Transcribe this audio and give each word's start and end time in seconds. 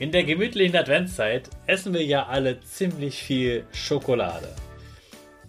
In 0.00 0.12
der 0.12 0.24
gemütlichen 0.24 0.74
Adventszeit 0.76 1.50
essen 1.66 1.92
wir 1.92 2.02
ja 2.02 2.26
alle 2.26 2.58
ziemlich 2.62 3.22
viel 3.22 3.66
Schokolade. 3.70 4.48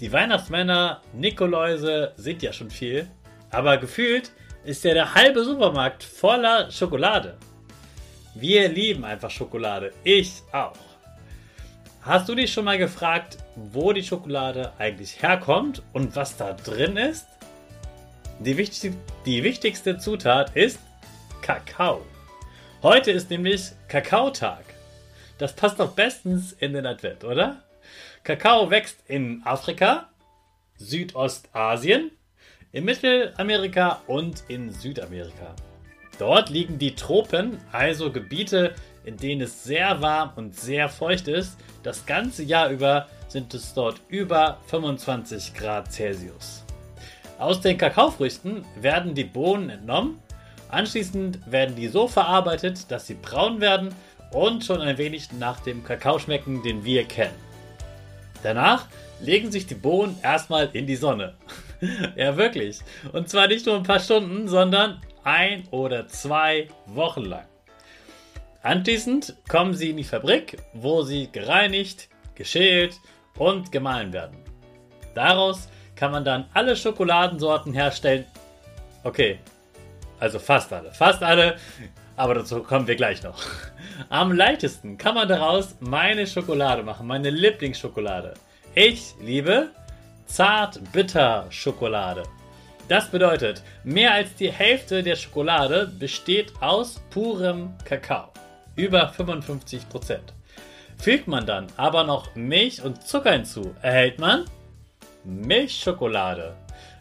Die 0.01 0.11
Weihnachtsmänner, 0.11 1.01
Nikoläuse 1.13 2.11
sind 2.17 2.41
ja 2.43 2.51
schon 2.51 2.69
viel, 2.69 3.07
aber 3.49 3.77
gefühlt 3.77 4.33
ist 4.65 4.83
ja 4.83 4.93
der 4.93 5.15
halbe 5.15 5.45
Supermarkt 5.45 6.03
voller 6.03 6.69
Schokolade. 6.69 7.37
Wir 8.35 8.67
lieben 8.67 9.05
einfach 9.05 9.29
Schokolade, 9.31 9.93
ich 10.03 10.41
auch. 10.51 10.75
Hast 12.01 12.27
du 12.27 12.35
dich 12.35 12.51
schon 12.51 12.65
mal 12.65 12.77
gefragt, 12.77 13.37
wo 13.55 13.93
die 13.93 14.03
Schokolade 14.03 14.73
eigentlich 14.77 15.21
herkommt 15.21 15.81
und 15.93 16.13
was 16.17 16.35
da 16.35 16.51
drin 16.51 16.97
ist? 16.97 17.25
Die, 18.39 18.57
wichtig 18.57 18.95
die 19.25 19.45
wichtigste 19.45 19.97
Zutat 19.97 20.57
ist 20.57 20.79
Kakao. 21.41 22.01
Heute 22.83 23.11
ist 23.11 23.29
nämlich 23.29 23.73
Kakaotag. 23.87 24.63
Das 25.37 25.53
passt 25.55 25.79
doch 25.79 25.91
bestens 25.91 26.53
in 26.53 26.73
den 26.73 26.87
Advent, 26.87 27.23
oder? 27.23 27.61
Kakao 28.23 28.71
wächst 28.71 28.97
in 29.07 29.43
Afrika, 29.45 30.09
Südostasien, 30.77 32.09
in 32.71 32.85
Mittelamerika 32.85 34.01
und 34.07 34.43
in 34.47 34.71
Südamerika. 34.71 35.55
Dort 36.17 36.49
liegen 36.49 36.79
die 36.79 36.95
Tropen, 36.95 37.59
also 37.71 38.11
Gebiete, 38.11 38.73
in 39.05 39.15
denen 39.15 39.41
es 39.41 39.63
sehr 39.63 40.01
warm 40.01 40.31
und 40.35 40.55
sehr 40.55 40.89
feucht 40.89 41.27
ist. 41.27 41.57
Das 41.83 42.07
ganze 42.07 42.41
Jahr 42.41 42.71
über 42.71 43.07
sind 43.27 43.53
es 43.53 43.75
dort 43.75 44.01
über 44.07 44.57
25 44.65 45.53
Grad 45.53 45.93
Celsius. 45.93 46.63
Aus 47.37 47.61
den 47.61 47.77
Kakaofrüchten 47.77 48.65
werden 48.75 49.13
die 49.13 49.23
Bohnen 49.23 49.69
entnommen 49.69 50.19
Anschließend 50.71 51.51
werden 51.51 51.75
die 51.75 51.89
so 51.89 52.07
verarbeitet, 52.07 52.89
dass 52.89 53.05
sie 53.05 53.15
braun 53.15 53.59
werden 53.59 53.93
und 54.31 54.63
schon 54.63 54.81
ein 54.81 54.97
wenig 54.97 55.31
nach 55.33 55.59
dem 55.59 55.83
Kakao 55.83 56.17
schmecken, 56.17 56.63
den 56.63 56.85
wir 56.85 57.03
kennen. 57.03 57.35
Danach 58.41 58.87
legen 59.21 59.51
sich 59.51 59.67
die 59.67 59.75
Bohnen 59.75 60.17
erstmal 60.23 60.69
in 60.73 60.87
die 60.87 60.95
Sonne. 60.95 61.35
ja, 62.15 62.37
wirklich. 62.37 62.79
Und 63.11 63.29
zwar 63.29 63.47
nicht 63.47 63.65
nur 63.65 63.75
ein 63.75 63.83
paar 63.83 63.99
Stunden, 63.99 64.47
sondern 64.47 65.01
ein 65.23 65.67
oder 65.71 66.07
zwei 66.07 66.69
Wochen 66.87 67.25
lang. 67.25 67.45
Anschließend 68.63 69.35
kommen 69.49 69.73
sie 69.73 69.89
in 69.89 69.97
die 69.97 70.03
Fabrik, 70.03 70.57
wo 70.73 71.01
sie 71.01 71.29
gereinigt, 71.31 72.09
geschält 72.35 72.95
und 73.37 73.71
gemahlen 73.71 74.13
werden. 74.13 74.37
Daraus 75.15 75.67
kann 75.95 76.11
man 76.11 76.23
dann 76.23 76.45
alle 76.53 76.75
Schokoladensorten 76.75 77.73
herstellen. 77.73 78.25
Okay, 79.03 79.39
also 80.21 80.39
fast 80.39 80.71
alle. 80.71 80.91
Fast 80.93 81.21
alle. 81.23 81.57
Aber 82.15 82.35
dazu 82.35 82.61
kommen 82.61 82.87
wir 82.87 82.95
gleich 82.95 83.23
noch. 83.23 83.41
Am 84.09 84.31
leichtesten 84.31 84.97
kann 84.97 85.15
man 85.15 85.27
daraus 85.27 85.75
meine 85.79 86.27
Schokolade 86.27 86.83
machen. 86.83 87.07
Meine 87.07 87.31
Lieblingsschokolade. 87.31 88.35
Ich 88.75 89.15
liebe 89.19 89.71
Zart-Bitter-Schokolade. 90.27 92.23
Das 92.87 93.09
bedeutet, 93.09 93.63
mehr 93.83 94.13
als 94.13 94.35
die 94.35 94.51
Hälfte 94.51 95.01
der 95.01 95.15
Schokolade 95.15 95.91
besteht 95.97 96.53
aus 96.61 97.01
purem 97.09 97.73
Kakao. 97.83 98.29
Über 98.75 99.11
55%. 99.11 100.19
Fügt 100.97 101.27
man 101.27 101.47
dann 101.47 101.65
aber 101.77 102.03
noch 102.03 102.35
Milch 102.35 102.83
und 102.83 103.01
Zucker 103.07 103.31
hinzu, 103.31 103.73
erhält 103.81 104.19
man 104.19 104.45
Milchschokolade. 105.23 106.55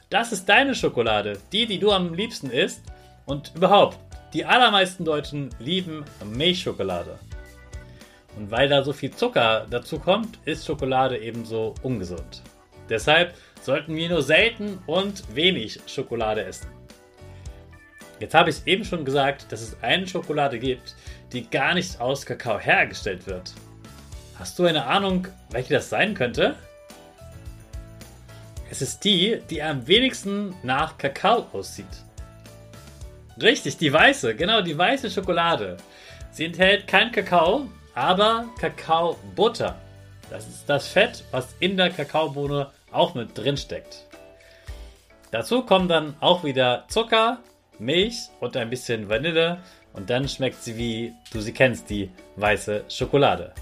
Das 0.09 0.33
ist 0.33 0.49
deine 0.49 0.75
Schokolade, 0.75 1.39
die, 1.53 1.67
die 1.67 1.79
du 1.79 1.93
am 1.93 2.15
liebsten 2.15 2.51
isst 2.51 2.83
und 3.31 3.53
überhaupt, 3.55 3.97
die 4.35 4.45
allermeisten 4.45 5.05
Deutschen 5.05 5.51
lieben 5.61 6.05
Milchschokolade. 6.25 7.17
Und 8.37 8.51
weil 8.51 8.69
da 8.69 8.83
so 8.83 8.93
viel 8.93 9.13
Zucker 9.13 9.67
dazu 9.71 9.99
kommt, 10.01 10.39
ist 10.45 10.67
Schokolade 10.67 11.17
ebenso 11.17 11.75
ungesund. 11.83 12.43
Deshalb 12.89 13.35
sollten 13.63 13.95
wir 13.95 14.09
nur 14.09 14.23
selten 14.23 14.79
und 14.87 15.35
wenig 15.35 15.81
Schokolade 15.87 16.45
essen. 16.45 16.69
Jetzt 18.19 18.35
habe 18.35 18.51
ich 18.51 18.67
eben 18.67 18.85
schon 18.85 19.05
gesagt, 19.05 19.51
dass 19.51 19.63
es 19.63 19.77
eine 19.81 20.07
Schokolade 20.07 20.59
gibt, 20.59 20.97
die 21.33 21.49
gar 21.49 21.75
nicht 21.75 22.01
aus 22.01 22.27
Kakao 22.27 22.59
hergestellt 22.59 23.27
wird. 23.27 23.55
Hast 24.39 24.59
du 24.59 24.65
eine 24.65 24.87
Ahnung, 24.87 25.29
welche 25.51 25.75
das 25.75 25.89
sein 25.89 26.15
könnte? 26.15 26.57
Es 28.71 28.83
ist 28.83 29.05
die, 29.05 29.41
die 29.49 29.63
am 29.63 29.87
wenigsten 29.87 30.55
nach 30.63 30.99
Kakao 30.99 31.47
aussieht. 31.53 31.87
Richtig, 33.41 33.79
die 33.79 33.93
weiße, 33.93 34.35
genau, 34.35 34.61
die 34.61 34.77
weiße 34.77 35.11
Schokolade. 35.11 35.79
Sie 36.31 36.45
enthält 36.45 36.87
kein 36.87 37.11
Kakao, 37.11 37.69
aber 37.95 38.45
Kakaobutter. 38.61 39.77
Das 40.29 40.47
ist 40.47 40.65
das 40.69 40.89
Fett, 40.89 41.25
was 41.31 41.55
in 41.59 41.77
der 41.77 41.91
Kakaobohne 41.91 42.71
auch 42.93 43.15
mit 43.15 43.37
drin 43.37 43.57
steckt. 43.57 44.07
Dazu 45.31 45.63
kommen 45.63 45.89
dann 45.89 46.15
auch 46.21 46.45
wieder 46.45 46.85
Zucker, 46.89 47.39
Milch 47.79 48.29
und 48.41 48.57
ein 48.57 48.71
bisschen 48.71 49.09
Vanille, 49.09 49.59
Und 49.93 50.09
dann 50.09 50.29
schmeckt 50.29 50.63
sie 50.63 50.77
wie 50.77 51.13
du 51.33 51.41
sie 51.41 51.53
kennst, 51.53 51.91
die 51.91 52.11
weiße 52.37 52.85
Schokolade. 52.89 53.53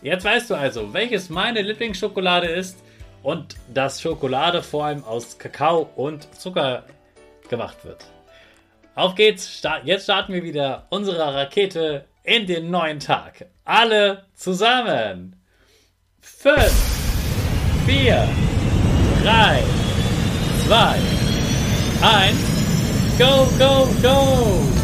Jetzt 0.00 0.24
weißt 0.24 0.50
du 0.50 0.54
also, 0.54 0.92
welches 0.92 1.28
meine 1.28 1.62
Lieblingsschokolade 1.62 2.46
ist 2.46 2.78
und 3.22 3.56
dass 3.72 4.00
Schokolade 4.00 4.62
vor 4.62 4.86
allem 4.86 5.04
aus 5.04 5.38
Kakao 5.38 5.90
und 5.96 6.28
Zucker 6.38 6.84
gemacht 7.48 7.84
wird. 7.84 8.13
Auf 8.96 9.16
geht's, 9.16 9.60
jetzt 9.82 10.04
starten 10.04 10.32
wir 10.32 10.44
wieder 10.44 10.86
unsere 10.90 11.34
Rakete 11.34 12.04
in 12.22 12.46
den 12.46 12.70
neuen 12.70 13.00
Tag. 13.00 13.46
Alle 13.64 14.26
zusammen. 14.34 15.34
5, 16.20 16.62
4, 17.86 18.28
3, 19.24 19.62
2, 20.66 20.98
1, 22.02 23.18
go, 23.18 23.48
go, 23.58 23.88
go! 24.00 24.83